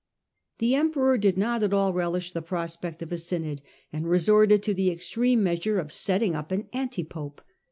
[0.57, 3.61] The emperor did not at all relish the prospect of a synod,
[3.93, 7.39] and resorted to the extreme measure of setting up an anti pope.